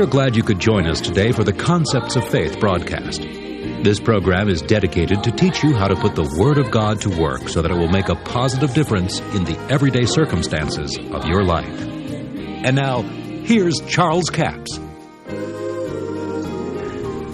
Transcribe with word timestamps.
We're 0.00 0.06
glad 0.06 0.34
you 0.34 0.42
could 0.42 0.58
join 0.58 0.86
us 0.86 0.98
today 0.98 1.30
for 1.30 1.44
the 1.44 1.52
Concepts 1.52 2.16
of 2.16 2.26
Faith 2.26 2.58
broadcast. 2.58 3.20
This 3.20 4.00
program 4.00 4.48
is 4.48 4.62
dedicated 4.62 5.22
to 5.24 5.30
teach 5.30 5.62
you 5.62 5.74
how 5.74 5.88
to 5.88 5.94
put 5.94 6.14
the 6.14 6.24
Word 6.38 6.56
of 6.56 6.70
God 6.70 7.02
to 7.02 7.10
work 7.20 7.50
so 7.50 7.60
that 7.60 7.70
it 7.70 7.74
will 7.74 7.90
make 7.90 8.08
a 8.08 8.14
positive 8.14 8.72
difference 8.72 9.20
in 9.20 9.44
the 9.44 9.58
everyday 9.68 10.06
circumstances 10.06 10.96
of 11.12 11.26
your 11.26 11.44
life. 11.44 11.78
And 11.82 12.74
now, 12.74 13.02
here's 13.02 13.78
Charles 13.80 14.30
Capps. 14.30 14.78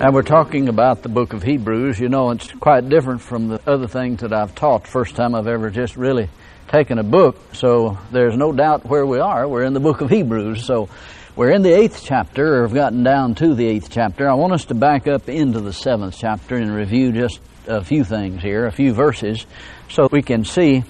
And 0.00 0.12
we're 0.12 0.22
talking 0.22 0.68
about 0.68 1.04
the 1.04 1.08
book 1.08 1.34
of 1.34 1.44
Hebrews. 1.44 2.00
You 2.00 2.08
know, 2.08 2.32
it's 2.32 2.50
quite 2.50 2.88
different 2.88 3.20
from 3.20 3.46
the 3.46 3.60
other 3.64 3.86
things 3.86 4.22
that 4.22 4.32
I've 4.32 4.56
taught. 4.56 4.88
First 4.88 5.14
time 5.14 5.36
I've 5.36 5.46
ever 5.46 5.70
just 5.70 5.96
really 5.96 6.30
taken 6.66 6.98
a 6.98 7.04
book, 7.04 7.38
so 7.52 7.96
there's 8.10 8.36
no 8.36 8.50
doubt 8.50 8.84
where 8.84 9.06
we 9.06 9.20
are. 9.20 9.46
We're 9.46 9.62
in 9.62 9.72
the 9.72 9.78
book 9.78 10.00
of 10.00 10.10
Hebrews. 10.10 10.64
So 10.64 10.88
we're 11.36 11.50
in 11.50 11.60
the 11.60 11.72
eighth 11.72 12.02
chapter, 12.02 12.56
or 12.56 12.62
have 12.62 12.72
gotten 12.72 13.02
down 13.02 13.34
to 13.34 13.54
the 13.54 13.66
eighth 13.66 13.90
chapter. 13.90 14.26
I 14.26 14.32
want 14.32 14.54
us 14.54 14.64
to 14.66 14.74
back 14.74 15.06
up 15.06 15.28
into 15.28 15.60
the 15.60 15.72
seventh 15.72 16.16
chapter 16.18 16.56
and 16.56 16.74
review 16.74 17.12
just 17.12 17.40
a 17.66 17.84
few 17.84 18.04
things 18.04 18.40
here, 18.40 18.64
a 18.64 18.72
few 18.72 18.94
verses, 18.94 19.44
so 19.90 20.08
we 20.10 20.22
can 20.22 20.46
see 20.46 20.82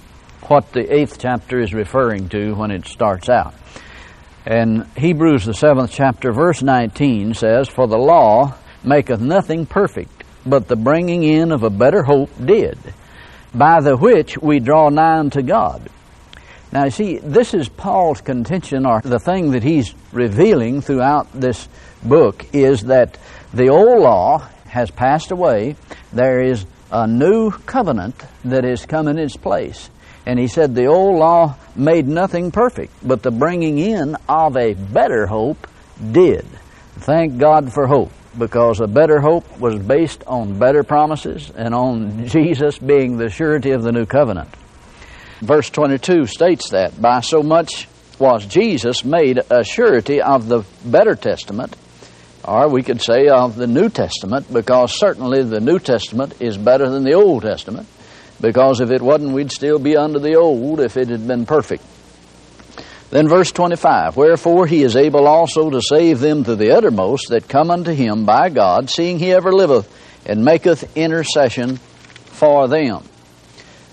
what 0.42 0.72
the 0.72 0.95
eighth 0.95 1.19
chapter 1.19 1.60
is 1.60 1.74
referring 1.74 2.28
to 2.28 2.55
when 2.55 2.70
it 2.70 2.86
starts 2.86 3.28
out. 3.28 3.55
And 4.46 4.86
Hebrews, 4.96 5.46
the 5.46 5.55
seventh 5.55 5.91
chapter, 5.91 6.30
verse 6.30 6.62
19 6.62 7.34
says, 7.34 7.69
For 7.69 7.88
the 7.88 7.98
law 7.98 8.55
maketh 8.84 9.20
nothing 9.20 9.66
perfect, 9.66 10.22
but 10.47 10.69
the 10.69 10.77
bringing 10.77 11.24
in 11.24 11.50
of 11.50 11.64
a 11.64 11.70
better 11.70 12.05
hope 12.05 12.30
did, 12.42 12.78
by 13.52 13.80
the 13.80 13.97
which 13.97 14.38
we 14.38 14.60
draw 14.60 14.91
nigh 14.91 15.19
unto 15.19 15.42
God. 15.42 15.91
Now, 16.73 16.84
you 16.84 16.91
see, 16.91 17.19
this 17.19 17.55
is 17.55 17.69
Paul's 17.69 18.20
contention, 18.20 18.87
or 18.87 19.01
the 19.01 19.20
thing 19.20 19.53
that 19.53 19.62
he's 19.62 19.95
revealing 20.12 20.81
throughout 20.81 21.33
this 21.33 21.69
book, 22.03 22.45
is 22.53 22.83
that 22.83 23.19
the 23.55 23.69
old 23.69 24.03
law 24.03 24.48
has 24.67 24.91
passed 24.91 25.31
away. 25.31 25.77
There 26.12 26.42
is 26.42 26.67
a 26.91 27.06
new 27.06 27.50
covenant 27.50 28.20
that 28.45 28.64
has 28.64 28.84
come 28.84 29.08
in 29.08 29.19
its 29.19 29.36
place. 29.36 29.91
And 30.27 30.39
he 30.41 30.48
said 30.48 30.75
the 30.75 30.86
old 30.86 31.19
law 31.19 31.55
made 31.77 32.08
nothing 32.08 32.50
perfect, 32.50 32.92
but 33.03 33.23
the 33.23 33.30
bringing 33.30 33.78
in 33.78 34.17
of 34.28 34.56
a 34.56 34.75
better 34.75 35.27
hope 35.27 35.69
did. 36.12 36.45
Thank 36.97 37.39
God 37.39 37.73
for 37.73 37.86
hope, 37.86 38.11
because 38.36 38.80
a 38.80 38.89
better 38.89 39.20
hope 39.20 39.58
was 39.61 39.78
based 39.78 40.25
on 40.27 40.58
better 40.58 40.83
promises 40.83 41.53
and 41.56 41.75
on 41.75 42.27
Jesus 42.27 42.77
being 42.78 43.19
the 43.19 43.30
surety 43.30 43.70
of 43.70 43.84
the 43.84 43.92
new 43.92 44.05
covenant. 44.05 44.48
Verse 45.41 45.69
22 45.69 46.27
states 46.27 46.70
that 46.70 47.01
by 47.01 47.20
so 47.20 47.42
much 47.42 47.89
was 48.19 48.47
Jesus 48.47 49.05
made 49.05 49.41
a 49.51 49.62
surety 49.65 50.23
of 50.23 50.48
the 50.48 50.65
better 50.84 51.15
testament, 51.15 51.77
or 52.42 52.69
we 52.69 52.83
could 52.83 53.03
say 53.03 53.29
of 53.29 53.57
the 53.57 53.67
New 53.67 53.91
Testament, 53.91 54.51
because 54.51 54.98
certainly 54.98 55.42
the 55.42 55.61
New 55.61 55.79
Testament 55.79 56.41
is 56.41 56.57
better 56.57 56.89
than 56.89 57.05
the 57.05 57.12
Old 57.12 57.42
Testament, 57.42 57.87
because 58.41 58.81
if 58.81 58.91
it 58.91 59.03
wasn't, 59.03 59.34
we'd 59.34 59.53
still 59.53 59.79
be 59.79 59.97
under 59.97 60.19
the 60.19 60.37
Old 60.37 60.81
if 60.81 60.97
it 60.97 61.09
had 61.09 61.27
been 61.27 61.45
perfect. 61.45 61.84
Then 63.11 63.29
verse 63.29 63.53
25, 63.53 64.17
Wherefore 64.17 64.67
he 64.67 64.83
is 64.83 64.97
able 64.97 65.27
also 65.27 65.70
to 65.70 65.83
save 65.83 66.20
them 66.20 66.45
to 66.45 66.57
the 66.57 66.73
uttermost 66.73 67.29
that 67.29 67.48
come 67.48 67.70
unto 67.70 67.92
him 67.92 68.25
by 68.25 68.48
God, 68.48 68.91
seeing 68.91 69.19
he 69.19 69.33
ever 69.33 69.53
liveth 69.53 69.92
and 70.27 70.45
maketh 70.45 70.97
intercession 70.97 71.77
for 71.77 72.69
them. 72.69 73.03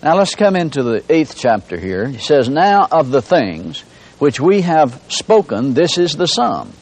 Now 0.03 0.17
let's 0.17 0.35
come 0.35 0.57
into 0.57 0.83
the 0.83 1.01
eighth 1.07 1.37
chapter 1.37 1.79
here. 1.79 2.09
He 2.09 2.17
says, 2.17 2.49
Now 2.49 2.89
of 2.91 3.09
the 3.09 3.21
things 3.21 3.79
which 4.19 4.37
we 4.37 4.59
have 4.63 5.01
spoken, 5.07 5.75
this 5.75 5.97
is 5.97 6.17
the 6.17 6.27
sum. 6.27 6.73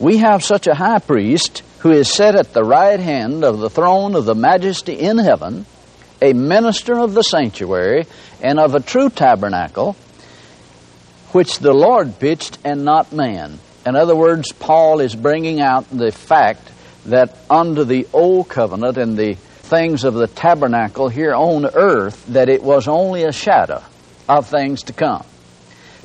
We 0.00 0.16
have 0.16 0.42
such 0.42 0.66
a 0.66 0.74
high 0.74 0.98
priest 0.98 1.62
who 1.78 1.92
is 1.92 2.12
set 2.12 2.34
at 2.34 2.52
the 2.52 2.64
right 2.64 2.98
hand 2.98 3.44
of 3.44 3.60
the 3.60 3.70
throne 3.70 4.16
of 4.16 4.24
the 4.24 4.34
majesty 4.34 4.94
in 4.94 5.18
heaven, 5.18 5.66
a 6.20 6.32
minister 6.32 6.98
of 6.98 7.14
the 7.14 7.22
sanctuary 7.22 8.06
and 8.42 8.58
of 8.58 8.74
a 8.74 8.80
true 8.80 9.08
tabernacle, 9.08 9.94
which 11.30 11.60
the 11.60 11.72
Lord 11.72 12.18
pitched 12.18 12.58
and 12.64 12.84
not 12.84 13.12
man. 13.12 13.60
In 13.86 13.94
other 13.94 14.16
words, 14.16 14.50
Paul 14.50 14.98
is 14.98 15.14
bringing 15.14 15.60
out 15.60 15.88
the 15.90 16.10
fact 16.10 16.72
that 17.06 17.38
under 17.48 17.84
the 17.84 18.08
old 18.12 18.48
covenant 18.48 18.96
and 18.96 19.16
the 19.16 19.36
things 19.64 20.04
of 20.04 20.14
the 20.14 20.26
tabernacle 20.26 21.08
here 21.08 21.34
on 21.34 21.66
earth 21.66 22.24
that 22.26 22.48
it 22.48 22.62
was 22.62 22.86
only 22.88 23.24
a 23.24 23.32
shadow 23.32 23.82
of 24.28 24.46
things 24.46 24.84
to 24.84 24.92
come. 24.92 25.24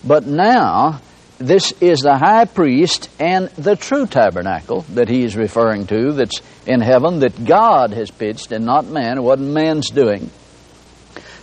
But 0.05 0.25
now, 0.25 1.01
this 1.37 1.71
is 1.81 1.99
the 1.99 2.17
high 2.17 2.45
priest 2.45 3.09
and 3.19 3.47
the 3.49 3.75
true 3.75 4.07
tabernacle 4.07 4.81
that 4.93 5.09
he 5.09 5.23
is 5.23 5.35
referring 5.35 5.87
to 5.87 6.13
that's 6.13 6.41
in 6.65 6.81
heaven 6.81 7.19
that 7.19 7.45
God 7.45 7.91
has 7.91 8.11
pitched 8.11 8.51
and 8.51 8.65
not 8.65 8.85
man. 8.85 9.17
It 9.17 9.21
wasn't 9.21 9.51
man's 9.51 9.89
doing. 9.89 10.27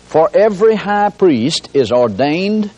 For 0.04 0.30
every 0.34 0.76
high 0.76 1.10
priest 1.10 1.70
is 1.74 1.92
ordained 1.92 2.70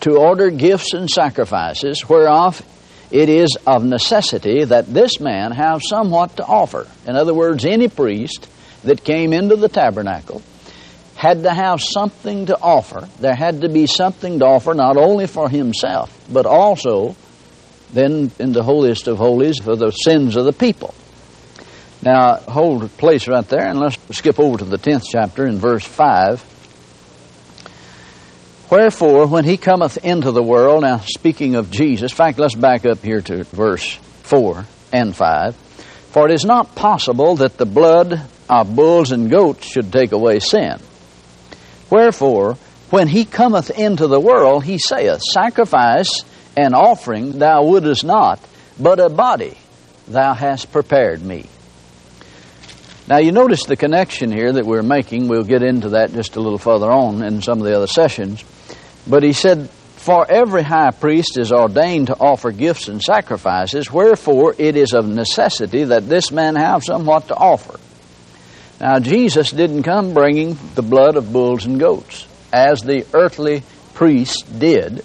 to 0.00 0.16
order 0.16 0.50
gifts 0.50 0.92
and 0.92 1.08
sacrifices, 1.08 2.08
whereof 2.08 2.62
it 3.10 3.28
is 3.28 3.56
of 3.66 3.84
necessity 3.84 4.64
that 4.64 4.86
this 4.86 5.20
man 5.20 5.52
have 5.52 5.82
somewhat 5.82 6.36
to 6.36 6.44
offer. 6.44 6.86
In 7.06 7.16
other 7.16 7.34
words, 7.34 7.64
any 7.64 7.88
priest 7.88 8.48
that 8.84 9.04
came 9.04 9.32
into 9.32 9.56
the 9.56 9.68
tabernacle 9.68 10.42
had 11.20 11.42
to 11.42 11.52
have 11.52 11.82
something 11.82 12.46
to 12.46 12.58
offer. 12.58 13.06
There 13.20 13.34
had 13.34 13.60
to 13.60 13.68
be 13.68 13.86
something 13.86 14.38
to 14.38 14.46
offer 14.46 14.72
not 14.72 14.96
only 14.96 15.26
for 15.26 15.50
himself, 15.50 16.10
but 16.32 16.46
also 16.46 17.14
then 17.92 18.30
in 18.38 18.52
the 18.52 18.62
holiest 18.62 19.06
of 19.06 19.18
holies 19.18 19.58
for 19.58 19.76
the 19.76 19.90
sins 19.90 20.36
of 20.36 20.46
the 20.46 20.52
people. 20.54 20.94
Now, 22.00 22.36
hold 22.36 22.88
place 22.96 23.28
right 23.28 23.46
there 23.46 23.66
and 23.66 23.78
let's 23.78 23.98
skip 24.16 24.40
over 24.40 24.56
to 24.58 24.64
the 24.64 24.78
10th 24.78 25.02
chapter 25.10 25.46
in 25.46 25.58
verse 25.58 25.84
5. 25.84 26.42
Wherefore, 28.70 29.26
when 29.26 29.44
he 29.44 29.58
cometh 29.58 29.98
into 30.02 30.30
the 30.30 30.42
world, 30.42 30.84
now 30.84 31.00
speaking 31.00 31.54
of 31.54 31.70
Jesus, 31.70 32.12
in 32.12 32.16
fact, 32.16 32.38
let's 32.38 32.54
back 32.54 32.86
up 32.86 33.04
here 33.04 33.20
to 33.20 33.44
verse 33.44 33.94
4 34.22 34.64
and 34.90 35.14
5. 35.14 35.54
For 35.54 36.26
it 36.28 36.32
is 36.32 36.46
not 36.46 36.74
possible 36.74 37.36
that 37.36 37.58
the 37.58 37.66
blood 37.66 38.22
of 38.50 38.74
bulls 38.74 39.12
and 39.12 39.30
goats 39.30 39.66
should 39.66 39.92
take 39.92 40.12
away 40.12 40.40
sin. 40.40 40.78
Wherefore, 41.88 42.54
when 42.90 43.06
he 43.06 43.24
cometh 43.24 43.70
into 43.70 44.08
the 44.08 44.20
world, 44.20 44.64
he 44.64 44.78
saith, 44.78 45.22
Sacrifice 45.22 46.24
and 46.56 46.74
offering 46.74 47.38
thou 47.38 47.64
wouldest 47.64 48.04
not, 48.04 48.40
but 48.78 48.98
a 48.98 49.08
body 49.08 49.56
thou 50.08 50.34
hast 50.34 50.72
prepared 50.72 51.22
me. 51.22 51.46
Now, 53.06 53.18
you 53.18 53.32
notice 53.32 53.64
the 53.64 53.76
connection 53.76 54.30
here 54.30 54.52
that 54.52 54.66
we're 54.66 54.82
making. 54.82 55.28
We'll 55.28 55.44
get 55.44 55.62
into 55.62 55.90
that 55.90 56.12
just 56.12 56.36
a 56.36 56.40
little 56.40 56.58
further 56.58 56.90
on 56.90 57.22
in 57.22 57.42
some 57.42 57.58
of 57.58 57.64
the 57.64 57.76
other 57.76 57.86
sessions. 57.86 58.44
But 59.06 59.22
he 59.22 59.32
said, 59.32 59.68
For 59.68 60.28
every 60.30 60.62
high 60.62 60.90
priest 60.90 61.38
is 61.38 61.52
ordained 61.52 62.08
to 62.08 62.16
offer 62.18 62.52
gifts 62.52 62.88
and 62.88 63.02
sacrifices, 63.02 63.90
wherefore 63.90 64.54
it 64.58 64.76
is 64.76 64.92
of 64.92 65.08
necessity 65.08 65.84
that 65.84 66.08
this 66.08 66.30
man 66.30 66.54
have 66.56 66.84
somewhat 66.84 67.28
to 67.28 67.34
offer. 67.34 67.78
Now, 68.80 68.98
Jesus 68.98 69.50
didn't 69.50 69.82
come 69.82 70.14
bringing 70.14 70.56
the 70.74 70.82
blood 70.82 71.16
of 71.16 71.32
bulls 71.32 71.66
and 71.66 71.78
goats, 71.78 72.26
as 72.50 72.80
the 72.80 73.06
earthly 73.12 73.62
priests 73.92 74.42
did, 74.42 75.04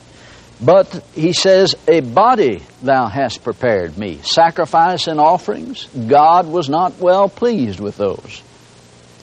but 0.61 1.03
he 1.13 1.33
says, 1.33 1.75
A 1.87 1.99
body 1.99 2.63
thou 2.81 3.07
hast 3.07 3.43
prepared 3.43 3.97
me. 3.97 4.19
Sacrifice 4.23 5.07
and 5.07 5.19
offerings, 5.19 5.85
God 6.07 6.47
was 6.47 6.69
not 6.69 6.99
well 6.99 7.27
pleased 7.27 7.81
with 7.81 7.97
those, 7.97 8.41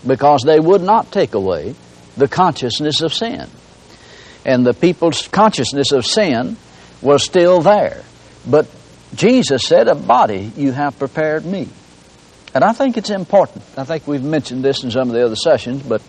because 0.07 0.43
they 0.43 0.61
would 0.61 0.83
not 0.83 1.11
take 1.11 1.33
away 1.33 1.75
the 2.19 2.29
consciousness 2.29 3.01
of 3.01 3.15
sin. 3.15 3.49
And 4.45 4.67
the 4.67 4.75
people's 4.75 5.29
consciousness 5.29 5.93
of 5.93 6.05
sin 6.05 6.59
was 7.01 7.25
still 7.25 7.63
there. 7.63 8.03
But 8.47 8.67
Jesus 9.15 9.63
said, 9.63 9.89
A 9.89 9.95
body 9.95 10.53
you 10.57 10.73
have 10.73 10.99
prepared 10.99 11.47
me. 11.47 11.69
And 12.55 12.63
I 12.63 12.73
think 12.73 12.97
it's 12.97 13.11
important. 13.11 13.65
I 13.77 13.85
think 13.85 14.07
we've 14.07 14.23
mentioned 14.23 14.63
this 14.63 14.85
in 14.85 14.91
some 14.91 15.09
of 15.09 15.15
the 15.15 15.25
other 15.25 15.37
sessions, 15.37 15.83
but 15.83 16.03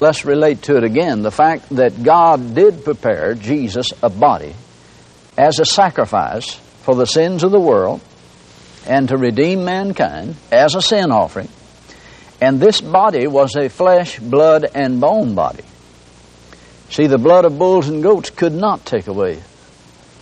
let's 0.00 0.24
relate 0.24 0.62
to 0.62 0.76
it 0.76 0.84
again. 0.84 1.22
The 1.22 1.30
fact 1.30 1.68
that 1.70 2.02
God 2.02 2.54
did 2.54 2.84
prepare 2.84 3.34
Jesus 3.34 3.92
a 4.02 4.08
body 4.08 4.54
as 5.36 5.58
a 5.58 5.64
sacrifice 5.64 6.54
for 6.82 6.94
the 6.94 7.06
sins 7.06 7.42
of 7.42 7.50
the 7.50 7.60
world 7.60 8.00
and 8.86 9.08
to 9.08 9.16
redeem 9.16 9.64
mankind 9.64 10.36
as 10.52 10.74
a 10.74 10.82
sin 10.82 11.10
offering. 11.10 11.48
And 12.40 12.60
this 12.60 12.80
body 12.80 13.26
was 13.26 13.56
a 13.56 13.68
flesh, 13.68 14.20
blood, 14.20 14.64
and 14.74 15.00
bone 15.00 15.34
body. 15.34 15.64
See, 16.90 17.08
the 17.08 17.18
blood 17.18 17.44
of 17.44 17.58
bulls 17.58 17.88
and 17.88 18.02
goats 18.02 18.30
could 18.30 18.54
not 18.54 18.86
take 18.86 19.08
away 19.08 19.42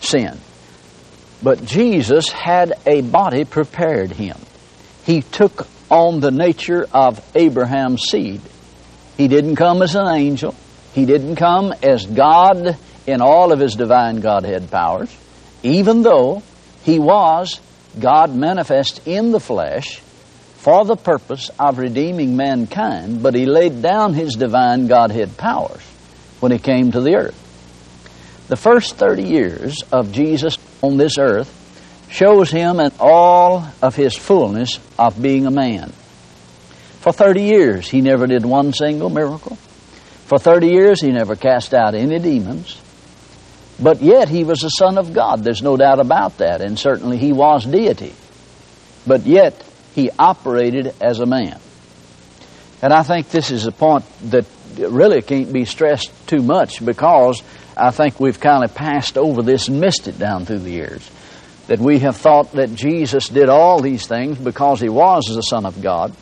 sin. 0.01 0.39
But 1.43 1.65
Jesus 1.67 2.31
had 2.31 2.73
a 2.87 3.03
body 3.03 3.45
prepared 3.45 4.11
him 4.11 4.37
he 5.07 5.23
took 5.23 5.69
on 5.89 6.19
the 6.19 6.33
nature 6.33 6.85
of 6.93 7.25
Abraham's 7.37 8.03
seed. 8.03 8.41
He 9.17 9.29
didn't 9.29 9.55
come 9.55 9.81
as 9.81 9.95
an 9.95 10.09
angel. 10.09 10.55
He 10.95 11.07
didn't 11.07 11.37
come 11.37 11.73
as 11.83 12.05
God 12.05 12.77
in 13.07 13.23
all 13.23 13.53
of 13.53 13.61
his 13.61 13.77
divine 13.77 14.21
Godhead 14.21 14.69
powers, 14.71 15.17
even 15.63 16.03
though 16.03 16.43
he 16.83 16.99
was 16.99 17.61
God 17.99 18.35
manifest 18.35 19.07
in 19.07 19.31
the 19.31 19.41
flesh 19.41 20.01
for 20.57 20.85
the 20.85 20.97
purpose 20.97 21.51
of 21.59 21.79
redeeming 21.79 22.37
mankind, 22.37 23.23
but 23.23 23.35
he 23.35 23.47
laid 23.47 23.83
down 23.83 24.13
his 24.13 24.35
divine 24.35 24.89
Godhead 24.89 25.37
powers 25.37 25.83
when 26.41 26.51
he 26.51 26.59
came 26.59 26.91
to 26.91 27.01
the 27.01 27.15
earth. 27.15 28.47
The 28.49 28.57
first 28.57 28.97
30 28.97 29.23
years 29.23 29.83
of 29.93 30.11
Jesus 30.11 30.59
on 30.83 30.97
this 30.97 31.19
earth 31.19 31.66
shows 32.09 32.51
him 32.51 32.81
in 32.81 32.93
all 32.99 33.67
of 33.83 33.95
his 33.95 34.17
fullness 34.17 34.79
of 34.99 35.21
being 35.21 35.47
a 35.47 35.51
man. 35.51 35.93
For 37.01 37.13
30 37.13 37.43
years, 37.43 37.89
he 37.89 38.01
never 38.01 38.27
did 38.27 38.45
one 38.45 38.73
single 38.73 39.11
miracle. 39.11 39.57
For 40.27 40.39
30 40.39 40.67
years, 40.69 41.01
he 41.01 41.13
never 41.13 41.37
cast 41.37 41.73
out 41.73 41.95
any 41.95 42.19
demons. 42.19 42.81
But 43.81 44.01
yet, 44.01 44.29
he 44.29 44.43
was 44.43 44.61
the 44.61 44.71
Son 44.71 44.99
of 44.99 45.13
God. 45.13 45.45
There's 45.45 45.63
no 45.63 45.77
doubt 45.77 46.01
about 46.01 46.39
that. 46.39 46.61
And 46.61 46.79
certainly, 46.79 47.19
he 47.19 47.33
was 47.33 47.65
deity. 47.65 48.15
But 49.07 49.27
yet, 49.27 49.63
he 49.95 50.11
operated 50.19 50.95
as 51.01 51.21
a 51.21 51.27
man. 51.27 51.61
And 52.83 52.93
I 52.93 53.03
think 53.03 53.31
this 53.31 53.51
is 53.51 53.67
a 53.67 53.73
point 53.73 54.05
that 54.31 54.47
really 54.77 55.23
can't 55.23 55.53
be 55.53 55.65
stressed 55.65 56.11
too 56.27 56.43
much 56.43 56.85
because 56.85 57.43
I 57.77 57.91
think 57.91 58.19
we've 58.19 58.39
kind 58.39 58.65
of 58.65 58.75
passed 58.75 59.17
over 59.17 59.43
this 59.43 59.69
and 59.69 59.81
missed 59.81 60.09
it 60.09 60.19
down 60.19 60.45
through 60.45 60.61
the 60.61 60.71
years. 60.71 61.09
That 61.69 61.81
we 61.81 61.99
have 62.01 62.17
thought 62.17 62.53
that 62.53 62.75
Jesus 62.75 63.29
did 63.29 63.49
all 63.49 63.81
these 63.81 64.07
things 64.07 64.39
because 64.39 64.81
he 64.81 64.89
was 64.89 65.25
the 65.27 65.43
Son 65.43 65.67
of 65.67 65.83
God, 65.83 66.15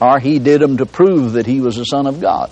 or 0.00 0.18
he 0.18 0.38
did 0.38 0.60
them 0.60 0.78
to 0.78 0.86
prove 0.86 1.32
that 1.34 1.46
he 1.46 1.60
was 1.60 1.76
the 1.76 1.84
Son 1.84 2.06
of 2.06 2.20
God. 2.20 2.50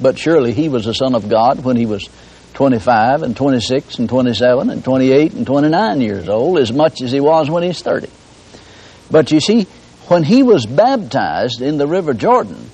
But 0.00 0.18
surely 0.18 0.52
he 0.52 0.68
was 0.68 0.84
the 0.84 0.94
Son 0.94 1.14
of 1.14 1.28
God 1.28 1.64
when 1.64 1.76
he 1.76 1.86
was 1.86 2.08
25 2.54 3.22
and 3.22 3.36
26 3.36 3.98
and 3.98 4.08
27 4.08 4.70
and 4.70 4.82
28 4.82 5.32
and 5.34 5.46
29 5.46 6.00
years 6.00 6.28
old, 6.28 6.58
as 6.58 6.72
much 6.72 7.02
as 7.02 7.12
he 7.12 7.20
was 7.20 7.50
when 7.50 7.62
he's 7.62 7.82
30. 7.82 8.08
But 9.10 9.30
you 9.30 9.40
see, 9.40 9.66
when 10.08 10.22
he 10.22 10.42
was 10.42 10.66
baptized 10.66 11.60
in 11.60 11.78
the 11.78 11.86
River 11.86 12.14
Jordan, 12.14 12.70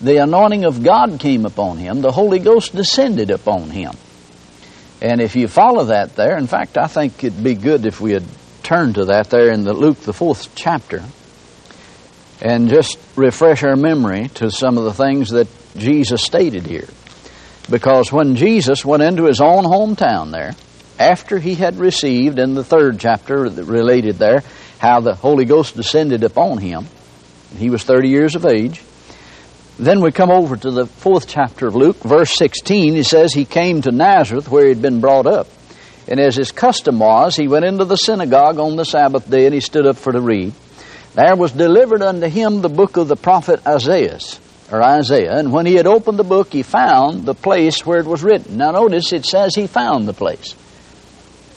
the 0.00 0.22
anointing 0.22 0.64
of 0.64 0.82
God 0.82 1.18
came 1.20 1.46
upon 1.46 1.78
him, 1.78 2.00
the 2.00 2.12
Holy 2.12 2.38
Ghost 2.38 2.74
descended 2.74 3.30
upon 3.30 3.70
him. 3.70 3.92
And 5.00 5.20
if 5.20 5.36
you 5.36 5.48
follow 5.48 5.86
that 5.86 6.16
there, 6.16 6.38
in 6.38 6.46
fact, 6.46 6.78
I 6.78 6.86
think 6.86 7.22
it'd 7.22 7.42
be 7.42 7.54
good 7.54 7.84
if 7.84 8.00
we 8.00 8.12
had 8.12 8.24
turned 8.62 8.94
to 8.94 9.06
that 9.06 9.30
there 9.30 9.52
in 9.52 9.64
the 9.64 9.74
Luke, 9.74 10.00
the 10.00 10.12
fourth 10.12 10.54
chapter, 10.54 11.02
and 12.40 12.68
just 12.68 12.98
refresh 13.16 13.62
our 13.62 13.76
memory 13.76 14.28
to 14.34 14.50
some 14.50 14.78
of 14.78 14.84
the 14.84 14.94
things 14.94 15.30
that 15.30 15.48
Jesus 15.76 16.22
stated 16.22 16.66
here. 16.66 16.88
Because 17.70 18.12
when 18.12 18.36
Jesus 18.36 18.84
went 18.84 19.02
into 19.02 19.24
his 19.24 19.40
own 19.40 19.64
hometown 19.64 20.30
there, 20.30 20.54
after 20.98 21.38
he 21.38 21.54
had 21.54 21.78
received 21.78 22.38
in 22.38 22.54
the 22.54 22.64
third 22.64 23.00
chapter 23.00 23.42
related 23.42 24.16
there 24.16 24.42
how 24.78 25.00
the 25.00 25.14
Holy 25.14 25.44
Ghost 25.44 25.76
descended 25.76 26.22
upon 26.24 26.58
him, 26.58 26.86
he 27.56 27.70
was 27.70 27.82
30 27.84 28.08
years 28.08 28.34
of 28.34 28.46
age. 28.46 28.82
Then 29.78 30.00
we 30.00 30.12
come 30.12 30.30
over 30.30 30.56
to 30.56 30.70
the 30.70 30.86
fourth 30.86 31.26
chapter 31.26 31.66
of 31.66 31.74
Luke, 31.74 31.96
verse 31.96 32.32
16. 32.34 32.94
He 32.94 33.02
says, 33.02 33.32
He 33.32 33.44
came 33.44 33.82
to 33.82 33.90
Nazareth 33.90 34.48
where 34.48 34.64
he 34.64 34.68
had 34.68 34.82
been 34.82 35.00
brought 35.00 35.26
up. 35.26 35.48
And 36.06 36.20
as 36.20 36.36
his 36.36 36.52
custom 36.52 37.00
was, 37.00 37.34
he 37.34 37.48
went 37.48 37.64
into 37.64 37.84
the 37.84 37.96
synagogue 37.96 38.58
on 38.58 38.76
the 38.76 38.84
Sabbath 38.84 39.28
day 39.28 39.46
and 39.46 39.54
he 39.54 39.60
stood 39.60 39.86
up 39.86 39.96
for 39.96 40.12
to 40.12 40.20
read. 40.20 40.52
There 41.14 41.34
was 41.34 41.52
delivered 41.52 42.02
unto 42.02 42.28
him 42.28 42.60
the 42.60 42.68
book 42.68 42.96
of 42.96 43.08
the 43.08 43.16
prophet 43.16 43.66
Isaiah, 43.66 44.18
or 44.70 44.82
Isaiah. 44.82 45.38
And 45.38 45.52
when 45.52 45.66
he 45.66 45.74
had 45.74 45.86
opened 45.86 46.18
the 46.18 46.24
book, 46.24 46.52
he 46.52 46.62
found 46.62 47.24
the 47.24 47.34
place 47.34 47.84
where 47.84 47.98
it 47.98 48.06
was 48.06 48.22
written. 48.22 48.56
Now 48.56 48.72
notice 48.72 49.12
it 49.12 49.24
says 49.24 49.54
he 49.54 49.66
found 49.66 50.06
the 50.06 50.12
place. 50.12 50.54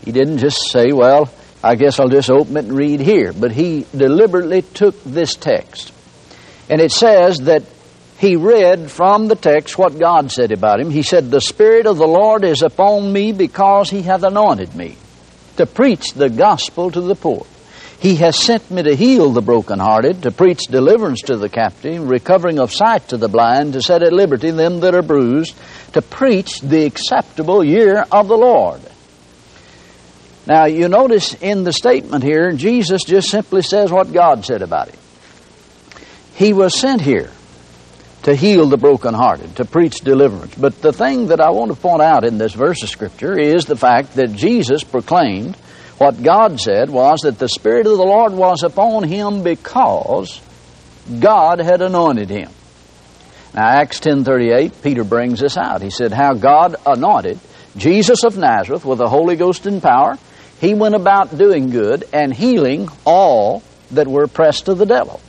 He 0.06 0.12
didn't 0.12 0.38
just 0.40 0.72
say, 0.72 0.92
Well, 0.92 1.30
I 1.64 1.76
guess 1.76 2.00
I'll 2.00 2.08
just 2.08 2.30
open 2.30 2.56
it 2.58 2.66
and 2.66 2.74
read 2.74 3.00
here. 3.00 3.34
But 3.34 3.52
he 3.52 3.86
deliberately 3.96 4.62
took 4.62 5.04
this 5.04 5.36
text. 5.36 5.92
And 6.70 6.80
it 6.80 6.92
says 6.92 7.40
that 7.40 7.64
he 8.18 8.36
read 8.36 8.90
from 8.90 9.28
the 9.28 9.36
text 9.36 9.78
what 9.78 10.00
God 10.00 10.32
said 10.32 10.52
about 10.52 10.80
him. 10.80 10.90
He 10.90 11.04
said, 11.04 11.30
The 11.30 11.42
Spirit 11.42 11.86
of 11.86 11.98
the 11.98 12.08
Lord 12.08 12.44
is 12.44 12.64
upon 12.64 13.14
me 13.14 13.32
because 13.32 13.92
he 13.92 14.02
hath 14.02 14.24
anointed 14.24 14.76
me 14.76 14.98
to 15.58 15.68
preach 15.68 16.14
the 16.14 16.30
gospel 16.30 16.90
to 16.90 17.02
the 17.02 17.16
poor. 17.16 17.46
He 18.00 18.16
has 18.16 18.38
sent 18.38 18.70
me 18.72 18.84
to 18.84 18.96
heal 18.96 19.32
the 19.32 19.42
brokenhearted, 19.42 20.24
to 20.24 20.32
preach 20.32 20.62
deliverance 20.70 21.22
to 21.24 21.38
the 21.38 21.50
captive, 21.50 22.08
recovering 22.08 22.60
of 22.60 22.72
sight 22.72 23.08
to 23.10 23.18
the 23.18 23.28
blind, 23.28 23.74
to 23.74 23.82
set 23.82 24.04
at 24.04 24.14
liberty 24.14 24.52
them 24.52 24.80
that 24.82 24.96
are 24.96 25.02
bruised, 25.02 25.56
to 25.94 26.02
preach 26.02 26.62
the 26.62 26.86
acceptable 26.86 27.64
year 27.64 28.06
of 28.12 28.28
the 28.28 28.38
Lord. 28.38 28.82
Now, 30.48 30.66
you 30.66 30.88
notice 30.88 31.34
in 31.36 31.64
the 31.64 31.74
statement 31.74 32.24
here, 32.24 32.52
Jesus 32.52 33.04
just 33.04 33.30
simply 33.30 33.62
says 33.62 33.92
what 33.92 34.14
God 34.14 34.46
said 34.46 34.62
about 34.62 34.90
him. 34.90 35.00
He 36.36 36.54
was 36.54 36.80
sent 36.80 37.02
here 37.02 37.32
to 38.24 38.36
heal 38.36 38.68
the 38.68 38.78
brokenhearted, 38.78 39.56
to 39.56 39.66
preach 39.66 40.02
deliverance. 40.02 40.56
But 40.56 40.82
the 40.82 40.92
thing 40.92 41.28
that 41.28 41.40
I 41.40 41.52
want 41.52 41.72
to 41.72 41.78
point 41.78 42.02
out 42.02 42.26
in 42.26 42.38
this 42.38 42.54
verse 42.54 42.84
of 42.84 42.90
Scripture 42.90 43.38
is 43.38 43.66
the 43.66 43.76
fact 43.76 44.16
that 44.16 44.34
Jesus 44.34 44.84
proclaimed 44.84 45.56
what 45.98 46.22
God 46.22 46.60
said 46.60 46.90
was 46.90 47.22
that 47.22 47.40
the 47.40 47.50
Spirit 47.50 47.88
of 47.88 47.98
the 47.98 48.04
Lord 48.04 48.34
was 48.34 48.64
upon 48.64 49.04
him 49.04 49.44
because 49.44 50.42
God 51.20 51.60
had 51.60 51.82
anointed 51.82 52.30
him. 52.30 52.52
Now, 53.54 53.68
Acts 53.68 54.00
10.38, 54.02 54.84
Peter 54.84 55.04
brings 55.04 55.40
this 55.40 55.58
out. 55.58 55.82
He 55.82 55.90
said, 55.90 56.12
how 56.12 56.34
God 56.34 56.76
anointed 56.86 57.40
Jesus 57.76 58.24
of 58.24 58.38
Nazareth 58.38 58.86
with 58.86 59.00
the 59.00 59.10
Holy 59.10 59.36
Ghost 59.36 59.66
and 59.66 59.82
power. 59.82 60.18
He 60.60 60.74
went 60.74 60.96
about 60.96 61.38
doing 61.38 61.70
good 61.70 62.04
and 62.12 62.34
healing 62.34 62.90
all 63.06 63.64
that 63.92 64.08
were 64.08 64.24
oppressed 64.24 64.68
of 64.68 64.78
the 64.78 64.86
devil. 64.86 65.22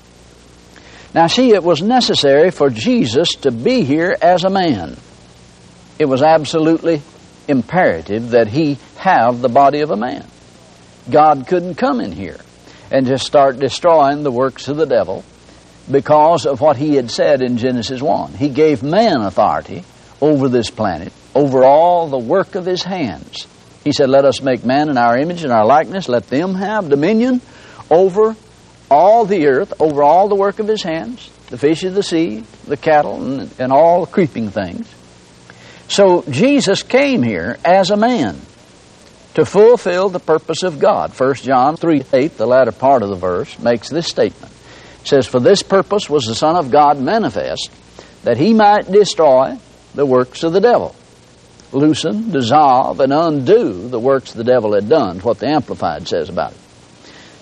Now, 1.15 1.27
see, 1.27 1.53
it 1.53 1.63
was 1.63 1.83
necessary 1.83 2.51
for 2.51 2.69
Jesus 2.71 3.31
to 3.43 3.51
be 3.51 3.83
here 3.83 4.17
as 4.21 4.45
a 4.45 4.51
man. 4.51 4.97
It 5.99 6.05
was 6.05 6.23
absolutely 6.23 7.03
imperative 7.49 8.31
that 8.31 8.49
he 8.49 8.79
have 8.99 9.41
the 9.41 9.49
body 9.49 9.81
of 9.81 9.91
a 9.91 9.97
man. 9.97 10.25
God 11.11 11.47
couldn't 11.47 11.77
come 11.77 12.01
in 12.01 12.13
here 12.13 12.39
and 12.91 13.07
just 13.07 13.27
start 13.27 13.59
destroying 13.59 14.23
the 14.23 14.31
works 14.31 14.69
of 14.69 14.77
the 14.77 14.87
devil 14.87 15.25
because 15.91 16.45
of 16.45 16.61
what 16.61 16.77
he 16.77 16.95
had 16.95 17.11
said 17.11 17.41
in 17.41 17.57
Genesis 17.57 18.03
1. 18.03 18.35
He 18.35 18.51
gave 18.51 18.83
man 18.83 19.23
authority 19.23 19.85
over 20.21 20.49
this 20.49 20.71
planet, 20.71 21.13
over 21.35 21.65
all 21.65 22.09
the 22.09 22.19
work 22.19 22.55
of 22.55 22.67
his 22.67 22.83
hands. 22.83 23.47
He 23.85 23.93
said, 23.93 24.11
Let 24.11 24.27
us 24.27 24.43
make 24.43 24.65
man 24.65 24.91
in 24.91 24.99
our 24.99 25.17
image 25.17 25.45
and 25.45 25.53
our 25.53 25.65
likeness, 25.65 26.09
let 26.09 26.29
them 26.29 26.55
have 26.55 26.91
dominion 26.91 27.41
over 27.91 28.37
all 28.91 29.25
the 29.25 29.47
earth, 29.47 29.73
over 29.81 30.03
all 30.03 30.29
the 30.29 30.35
work 30.35 30.59
of 30.59 30.69
his 30.69 30.83
hands, 30.83 31.31
the 31.49 31.59
fish 31.59 31.85
of 31.85 31.95
the 31.95 32.03
sea, 32.03 32.45
the 32.67 32.77
cattle, 32.77 33.23
and, 33.23 33.55
and 33.59 33.73
all 33.73 34.07
creeping 34.07 34.51
things. 34.51 34.93
So 35.89 36.23
Jesus 36.29 36.83
came 36.83 37.23
here 37.23 37.59
as 37.65 37.91
a 37.91 37.97
man 37.97 38.39
to 39.35 39.45
fulfill 39.45 40.09
the 40.09 40.21
purpose 40.21 40.63
of 40.63 40.79
God. 40.79 41.19
1 41.19 41.35
John 41.37 41.77
3 41.77 42.03
8, 42.13 42.37
the 42.37 42.47
latter 42.47 42.73
part 42.73 43.03
of 43.03 43.09
the 43.09 43.17
verse, 43.17 43.59
makes 43.59 43.89
this 43.89 44.07
statement. 44.07 44.53
It 45.03 45.07
says, 45.07 45.27
For 45.27 45.41
this 45.41 45.63
purpose 45.63 46.11
was 46.11 46.25
the 46.25 46.35
Son 46.35 46.57
of 46.57 46.71
God 46.71 47.01
manifest, 47.01 47.71
that 48.25 48.37
he 48.37 48.53
might 48.53 48.91
destroy 48.91 49.57
the 49.95 50.05
works 50.05 50.43
of 50.43 50.53
the 50.53 50.61
devil. 50.61 50.95
Loosen, 51.73 52.31
dissolve, 52.31 53.01
and 53.01 53.13
undo 53.13 53.89
the 53.89 54.01
works 54.01 54.33
the 54.33 54.45
devil 54.45 54.75
had 54.75 54.89
done, 54.89 55.21
what 55.21 55.39
the 55.39 55.49
Amplified 55.49 56.09
says 56.09 56.29
about 56.29 56.53
it. 56.53 56.59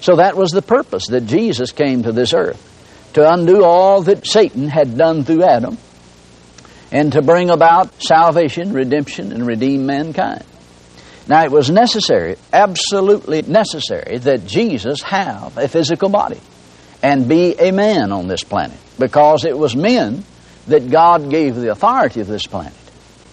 So 0.01 0.17
that 0.17 0.37
was 0.37 0.51
the 0.51 0.63
purpose 0.63 1.09
that 1.09 1.27
Jesus 1.27 1.73
came 1.73 2.03
to 2.03 2.13
this 2.13 2.35
earth 2.35 2.63
to 3.15 3.33
undo 3.33 3.65
all 3.65 4.03
that 4.03 4.27
Satan 4.27 4.69
had 4.69 4.97
done 4.97 5.25
through 5.25 5.43
Adam 5.43 5.79
and 6.93 7.13
to 7.13 7.23
bring 7.23 7.51
about 7.51 8.03
salvation, 8.03 8.73
redemption, 8.73 9.33
and 9.33 9.47
redeem 9.47 9.87
mankind. 9.87 10.45
Now, 11.29 11.43
it 11.43 11.51
was 11.51 11.71
necessary, 11.71 12.37
absolutely 12.53 13.43
necessary, 13.43 14.19
that 14.19 14.47
Jesus 14.47 15.03
have 15.03 15.57
a 15.59 15.67
physical 15.67 16.09
body 16.09 16.41
and 17.03 17.29
be 17.29 17.55
a 17.59 17.73
man 17.73 18.13
on 18.13 18.29
this 18.29 18.45
planet 18.45 18.79
because 18.99 19.45
it 19.45 19.57
was 19.57 19.75
men 19.75 20.25
that 20.69 20.89
God 20.91 21.31
gave 21.31 21.57
the 21.57 21.71
authority 21.71 22.21
of 22.21 22.27
this 22.27 22.47
planet. 22.47 22.73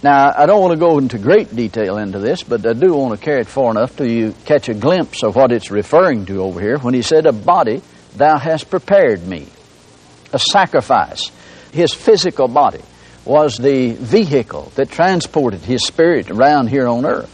Now, 0.03 0.33
I 0.35 0.45
don't 0.47 0.59
want 0.59 0.73
to 0.73 0.79
go 0.79 0.97
into 0.97 1.17
great 1.17 1.55
detail 1.55 1.97
into 1.97 2.19
this, 2.19 2.43
but 2.43 2.65
I 2.67 2.73
do 2.73 2.93
want 2.93 3.17
to 3.17 3.25
carry 3.25 3.39
it 3.39 3.47
far 3.47 3.71
enough 3.71 3.95
till 3.95 4.09
you 4.09 4.35
catch 4.43 4.67
a 4.67 4.73
glimpse 4.73 5.23
of 5.23 5.37
what 5.37 5.53
it's 5.53 5.71
referring 5.71 6.25
to 6.25 6.41
over 6.41 6.59
here 6.59 6.77
when 6.77 6.93
he 6.93 7.01
said, 7.01 7.25
A 7.25 7.31
body 7.31 7.81
thou 8.17 8.37
hast 8.37 8.69
prepared 8.69 9.25
me, 9.25 9.47
a 10.33 10.39
sacrifice. 10.39 11.31
His 11.71 11.93
physical 11.93 12.49
body 12.49 12.81
was 13.23 13.57
the 13.57 13.93
vehicle 13.93 14.73
that 14.75 14.91
transported 14.91 15.61
his 15.61 15.85
spirit 15.85 16.29
around 16.29 16.67
here 16.67 16.85
on 16.85 17.05
earth. 17.05 17.31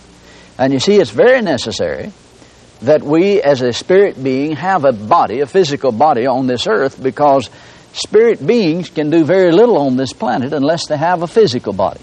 And 0.60 0.72
you 0.72 0.80
see, 0.80 0.98
it's 0.98 1.10
very 1.10 1.42
necessary 1.42 2.12
that 2.84 3.02
we, 3.02 3.42
as 3.42 3.64
a 3.64 3.74
spirit 3.74 4.24
being, 4.24 4.56
have 4.56 4.86
a 4.86 4.94
body, 4.94 5.40
a 5.40 5.48
physical 5.48 5.92
body 5.92 6.28
on 6.28 6.46
this 6.46 6.68
earth 6.68 7.02
because 7.02 7.50
spirit 7.94 8.46
beings 8.46 8.92
can 8.92 9.10
do 9.10 9.24
very 9.24 9.52
little 9.52 9.80
on 9.80 9.98
this 9.98 10.14
planet 10.14 10.54
unless 10.54 10.88
they 10.88 10.98
have 10.98 11.24
a 11.24 11.28
physical 11.28 11.74
body. 11.74 12.02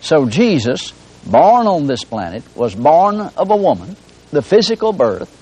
So 0.00 0.26
Jesus, 0.26 0.92
born 1.26 1.66
on 1.66 1.86
this 1.86 2.04
planet, 2.04 2.42
was 2.56 2.74
born 2.74 3.20
of 3.20 3.50
a 3.50 3.56
woman, 3.56 3.96
the 4.30 4.42
physical 4.42 4.92
birth, 4.92 5.36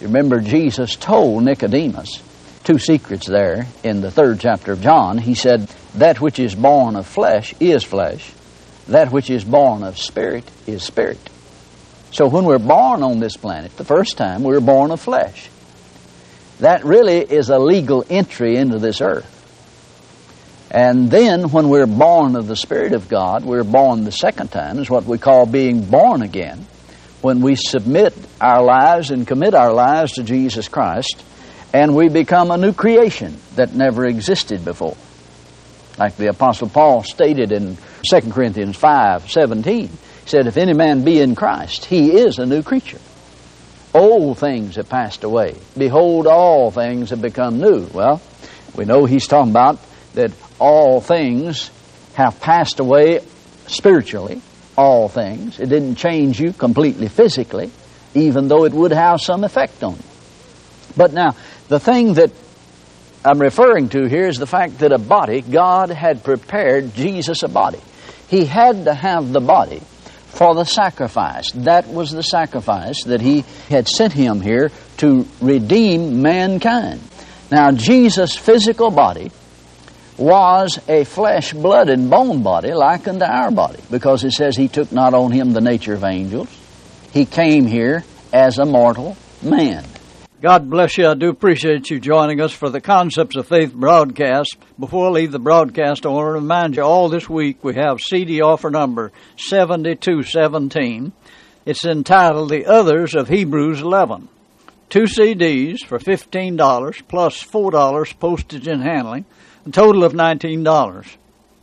Remember, 0.00 0.40
Jesus 0.40 0.96
told 0.96 1.44
Nicodemus 1.44 2.20
two 2.64 2.78
secrets 2.78 3.26
there 3.26 3.66
in 3.82 4.00
the 4.00 4.10
third 4.10 4.40
chapter 4.40 4.72
of 4.72 4.82
John. 4.82 5.18
He 5.18 5.34
said, 5.34 5.68
That 5.94 6.20
which 6.20 6.38
is 6.38 6.54
born 6.54 6.96
of 6.96 7.06
flesh 7.06 7.54
is 7.60 7.84
flesh, 7.84 8.30
that 8.88 9.12
which 9.12 9.30
is 9.30 9.44
born 9.44 9.82
of 9.82 9.98
spirit 9.98 10.44
is 10.66 10.82
spirit. 10.82 11.18
So 12.10 12.28
when 12.28 12.44
we're 12.44 12.58
born 12.58 13.02
on 13.02 13.18
this 13.18 13.36
planet, 13.36 13.76
the 13.76 13.84
first 13.84 14.16
time, 14.16 14.42
we're 14.42 14.60
born 14.60 14.90
of 14.90 15.00
flesh. 15.00 15.48
That 16.60 16.84
really 16.84 17.18
is 17.18 17.48
a 17.48 17.58
legal 17.58 18.04
entry 18.08 18.56
into 18.56 18.78
this 18.78 19.00
earth. 19.00 19.30
And 20.74 21.08
then 21.08 21.50
when 21.50 21.68
we're 21.68 21.86
born 21.86 22.34
of 22.34 22.48
the 22.48 22.56
Spirit 22.56 22.94
of 22.94 23.08
God, 23.08 23.44
we're 23.44 23.62
born 23.62 24.02
the 24.02 24.10
second 24.10 24.50
time, 24.50 24.80
is 24.80 24.90
what 24.90 25.04
we 25.04 25.18
call 25.18 25.46
being 25.46 25.84
born 25.84 26.20
again. 26.20 26.66
When 27.22 27.42
we 27.42 27.54
submit 27.54 28.12
our 28.40 28.60
lives 28.60 29.12
and 29.12 29.24
commit 29.24 29.54
our 29.54 29.72
lives 29.72 30.14
to 30.14 30.24
Jesus 30.24 30.66
Christ, 30.66 31.22
and 31.72 31.94
we 31.94 32.08
become 32.08 32.50
a 32.50 32.56
new 32.56 32.72
creation 32.72 33.36
that 33.54 33.72
never 33.72 34.04
existed 34.04 34.64
before. 34.64 34.96
Like 35.96 36.16
the 36.16 36.26
Apostle 36.26 36.68
Paul 36.68 37.04
stated 37.04 37.52
in 37.52 37.78
2 38.10 38.32
Corinthians 38.32 38.76
5 38.76 39.30
17, 39.30 39.86
he 39.86 39.90
said, 40.26 40.48
If 40.48 40.56
any 40.56 40.74
man 40.74 41.04
be 41.04 41.20
in 41.20 41.36
Christ, 41.36 41.84
he 41.84 42.10
is 42.10 42.40
a 42.40 42.46
new 42.46 42.64
creature. 42.64 43.00
Old 43.94 44.38
things 44.38 44.74
have 44.74 44.88
passed 44.88 45.22
away. 45.22 45.54
Behold, 45.78 46.26
all 46.26 46.72
things 46.72 47.10
have 47.10 47.22
become 47.22 47.60
new. 47.60 47.86
Well, 47.94 48.20
we 48.74 48.86
know 48.86 49.04
he's 49.04 49.28
talking 49.28 49.52
about 49.52 49.78
that 50.14 50.32
all 50.58 51.00
things 51.00 51.70
have 52.14 52.40
passed 52.40 52.80
away 52.80 53.20
spiritually. 53.66 54.40
All 54.76 55.08
things. 55.08 55.60
It 55.60 55.68
didn't 55.68 55.96
change 55.96 56.40
you 56.40 56.52
completely 56.52 57.08
physically, 57.08 57.70
even 58.14 58.48
though 58.48 58.64
it 58.64 58.72
would 58.72 58.90
have 58.90 59.20
some 59.20 59.44
effect 59.44 59.82
on 59.84 59.94
you. 59.94 60.02
But 60.96 61.12
now, 61.12 61.36
the 61.68 61.78
thing 61.78 62.14
that 62.14 62.32
I'm 63.24 63.40
referring 63.40 63.88
to 63.90 64.06
here 64.06 64.26
is 64.26 64.36
the 64.36 64.46
fact 64.46 64.80
that 64.80 64.92
a 64.92 64.98
body, 64.98 65.42
God 65.42 65.90
had 65.90 66.24
prepared 66.24 66.94
Jesus 66.94 67.42
a 67.42 67.48
body. 67.48 67.80
He 68.28 68.44
had 68.44 68.84
to 68.84 68.94
have 68.94 69.32
the 69.32 69.40
body 69.40 69.80
for 70.26 70.54
the 70.54 70.64
sacrifice. 70.64 71.52
That 71.52 71.88
was 71.88 72.10
the 72.10 72.22
sacrifice 72.22 73.04
that 73.04 73.20
he 73.20 73.44
had 73.68 73.88
sent 73.88 74.12
him 74.12 74.40
here 74.40 74.70
to 74.98 75.26
redeem 75.40 76.20
mankind. 76.20 77.00
Now, 77.50 77.70
Jesus' 77.70 78.36
physical 78.36 78.90
body 78.90 79.30
was 80.16 80.78
a 80.88 81.04
flesh, 81.04 81.52
blood, 81.52 81.88
and 81.88 82.10
bone 82.10 82.42
body 82.42 82.72
like 82.72 83.08
unto 83.08 83.24
our 83.24 83.50
body, 83.50 83.80
because 83.90 84.24
it 84.24 84.32
says 84.32 84.56
he 84.56 84.68
took 84.68 84.92
not 84.92 85.14
on 85.14 85.32
him 85.32 85.52
the 85.52 85.60
nature 85.60 85.94
of 85.94 86.04
angels. 86.04 86.48
He 87.12 87.24
came 87.24 87.66
here 87.66 88.04
as 88.32 88.58
a 88.58 88.64
mortal 88.64 89.16
man. 89.42 89.84
God 90.44 90.68
bless 90.68 90.98
you. 90.98 91.06
I 91.08 91.14
do 91.14 91.30
appreciate 91.30 91.88
you 91.88 91.98
joining 91.98 92.40
us 92.40 92.52
for 92.52 92.68
the 92.68 92.80
Concepts 92.80 93.34
of 93.34 93.48
Faith 93.48 93.72
broadcast. 93.72 94.56
Before 94.78 95.06
I 95.06 95.10
leave 95.10 95.32
the 95.32 95.38
broadcast, 95.38 96.04
I 96.04 96.10
want 96.10 96.26
to 96.26 96.32
remind 96.32 96.76
you 96.76 96.82
all 96.82 97.08
this 97.08 97.30
week 97.30 97.64
we 97.64 97.74
have 97.76 97.98
CD 97.98 98.42
offer 98.42 98.68
number 98.68 99.10
7217. 99.38 101.12
It's 101.64 101.86
entitled 101.86 102.50
The 102.50 102.66
Others 102.66 103.14
of 103.14 103.28
Hebrews 103.28 103.80
11. 103.80 104.28
Two 104.90 105.04
CDs 105.04 105.78
for 105.86 105.98
$15 105.98 107.08
plus 107.08 107.42
$4 107.42 108.18
postage 108.18 108.68
and 108.68 108.82
handling, 108.82 109.24
a 109.66 109.70
total 109.70 110.04
of 110.04 110.12
$19. 110.12 111.06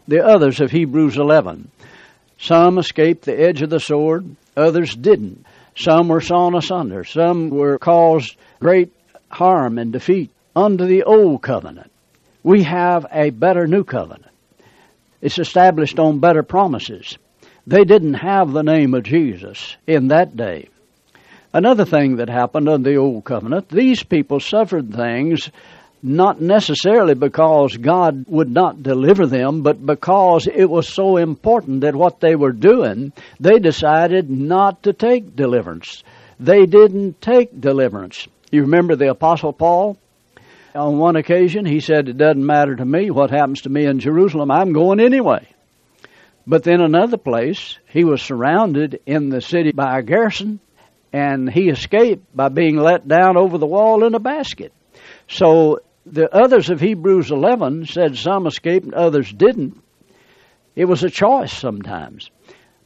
The 0.08 0.26
Others 0.26 0.60
of 0.60 0.72
Hebrews 0.72 1.18
11. 1.18 1.70
Some 2.40 2.80
escaped 2.80 3.26
the 3.26 3.40
edge 3.40 3.62
of 3.62 3.70
the 3.70 3.80
sword, 3.80 4.36
others 4.58 4.96
didn't. 4.96 5.46
Some 5.78 6.08
were 6.08 6.22
sawn 6.22 6.56
asunder, 6.56 7.04
some 7.04 7.50
were 7.50 7.78
caused 7.78 8.36
great 8.60 8.92
harm 9.30 9.78
and 9.78 9.94
defeat 9.94 10.32
under 10.56 10.86
the 10.86 11.04
old 11.04 11.44
covenant. 11.44 11.92
We 12.44 12.64
have 12.64 13.06
a 13.12 13.30
better 13.30 13.68
new 13.68 13.84
covenant. 13.84 14.26
It's 15.22 15.38
established 15.38 16.00
on 16.00 16.20
better 16.20 16.42
promises. 16.42 17.18
They 17.68 17.84
didn't 17.84 18.16
have 18.16 18.52
the 18.52 18.64
name 18.64 18.96
of 18.96 19.04
Jesus 19.04 19.78
in 19.86 20.08
that 20.08 20.36
day. 20.36 20.70
Another 21.54 21.86
thing 21.86 22.16
that 22.16 22.30
happened 22.30 22.68
under 22.68 22.90
the 22.90 22.98
old 22.98 23.24
covenant, 23.24 23.70
these 23.70 24.02
people 24.02 24.40
suffered 24.40 24.92
things 24.92 25.52
not 26.04 26.42
necessarily 26.42 27.14
because 27.14 27.78
God 27.78 28.26
would 28.28 28.50
not 28.50 28.82
deliver 28.82 29.28
them, 29.28 29.62
but 29.62 29.86
because 29.86 30.48
it 30.48 30.66
was 30.66 30.88
so 30.88 31.18
important 31.18 31.82
that 31.82 31.96
what 31.96 32.20
they 32.20 32.36
were 32.36 32.52
doing, 32.52 33.14
they 33.40 33.60
decided 33.60 34.30
not 34.30 34.84
to 34.84 34.94
take 34.94 35.36
deliverance. 35.36 36.04
They 36.40 36.66
didn't 36.66 37.22
take 37.22 37.60
deliverance. 37.60 38.28
You 38.52 38.62
remember 38.64 38.96
the 38.96 39.12
Apostle 39.12 39.54
Paul? 39.54 39.98
On 40.74 40.98
one 40.98 41.18
occasion, 41.18 41.66
he 41.66 41.82
said, 41.82 42.08
It 42.08 42.18
doesn't 42.18 42.46
matter 42.46 42.76
to 42.76 42.86
me 42.86 43.12
what 43.12 43.30
happens 43.30 43.62
to 43.62 43.70
me 43.70 43.86
in 43.86 44.00
Jerusalem, 44.00 44.50
I'm 44.50 44.74
going 44.74 45.00
anyway. 45.00 45.48
But 46.48 46.64
then 46.64 46.82
another 46.82 47.18
place, 47.18 47.78
he 47.90 48.04
was 48.04 48.22
surrounded 48.22 49.02
in 49.06 49.30
the 49.30 49.42
city 49.42 49.72
by 49.72 50.00
a 50.00 50.02
garrison, 50.02 50.60
and 51.14 51.52
he 51.52 51.70
escaped 51.70 52.36
by 52.36 52.50
being 52.50 52.78
let 52.78 53.08
down 53.08 53.38
over 53.38 53.58
the 53.58 53.68
wall 53.68 54.04
in 54.06 54.16
a 54.16 54.20
basket. 54.20 54.74
So 55.28 55.82
the 56.06 56.34
others 56.34 56.70
of 56.70 56.80
Hebrews 56.80 57.32
11 57.32 57.86
said 57.86 58.18
some 58.18 58.48
escaped 58.48 58.86
and 58.86 58.94
others 58.94 59.32
didn't. 59.32 59.82
It 60.76 60.86
was 60.86 61.04
a 61.04 61.10
choice 61.10 61.54
sometimes. 61.54 62.32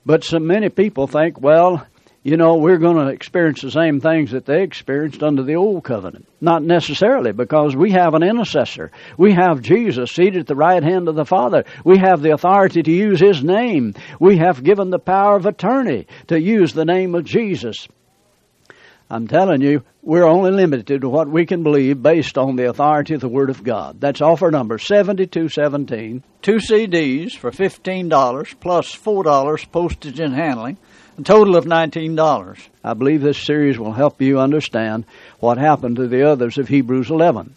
But 0.05 0.23
so 0.23 0.39
many 0.39 0.69
people 0.69 1.07
think, 1.07 1.39
well, 1.39 1.85
you 2.25 2.37
know, 2.37 2.55
we're 2.55 2.79
going 2.79 2.97
to 2.97 3.13
experience 3.13 3.61
the 3.61 3.69
same 3.69 4.01
things 4.01 4.31
that 4.31 4.47
they 4.47 4.63
experienced 4.63 5.21
under 5.21 5.43
the 5.43 5.55
old 5.55 5.83
covenant. 5.83 6.27
Not 6.41 6.63
necessarily, 6.63 7.31
because 7.31 7.75
we 7.75 7.91
have 7.91 8.15
an 8.15 8.23
intercessor. 8.23 8.91
We 9.15 9.33
have 9.33 9.61
Jesus 9.61 10.11
seated 10.11 10.39
at 10.39 10.47
the 10.47 10.55
right 10.55 10.81
hand 10.81 11.07
of 11.07 11.13
the 11.13 11.23
Father. 11.23 11.65
We 11.83 11.99
have 11.99 12.23
the 12.23 12.33
authority 12.33 12.81
to 12.81 12.91
use 12.91 13.19
His 13.19 13.43
name. 13.43 13.93
We 14.19 14.37
have 14.37 14.63
given 14.63 14.89
the 14.89 14.97
power 14.97 15.35
of 15.35 15.45
attorney 15.45 16.07
to 16.27 16.41
use 16.41 16.73
the 16.73 16.85
name 16.85 17.13
of 17.13 17.25
Jesus. 17.25 17.87
I'm 19.09 19.27
telling 19.27 19.61
you, 19.61 19.83
we're 20.01 20.23
only 20.23 20.51
limited 20.51 21.01
to 21.01 21.09
what 21.09 21.29
we 21.29 21.45
can 21.45 21.61
believe 21.61 22.01
based 22.01 22.37
on 22.37 22.55
the 22.55 22.69
authority 22.69 23.13
of 23.13 23.21
the 23.21 23.29
Word 23.29 23.51
of 23.51 23.63
God. 23.63 24.01
That's 24.01 24.21
offer 24.21 24.49
number 24.49 24.79
7217. 24.79 26.23
Two 26.41 26.55
CDs 26.55 27.33
for 27.33 27.51
$15 27.51 28.59
plus 28.59 28.95
$4 28.95 29.71
postage 29.71 30.19
and 30.19 30.33
handling 30.33 30.77
a 31.17 31.21
total 31.21 31.55
of 31.55 31.65
$19. 31.65 32.67
I 32.83 32.93
believe 32.93 33.21
this 33.21 33.37
series 33.37 33.77
will 33.77 33.93
help 33.93 34.21
you 34.21 34.39
understand 34.39 35.05
what 35.39 35.59
happened 35.59 35.97
to 35.97 36.07
the 36.07 36.27
others 36.27 36.57
of 36.57 36.67
Hebrews 36.67 37.11
11. 37.11 37.55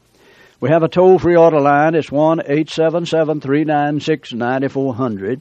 We 0.61 0.71
have 0.71 0.83
a 0.83 0.89
toll 0.89 1.19
free 1.19 1.37
order 1.37 1.61
line. 1.61 1.95
It's 1.95 2.13
1 2.13 2.41
877 2.41 3.41
396 3.41 4.33
9400. 4.33 5.41